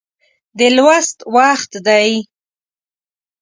[0.57, 2.09] د لوست وخت دی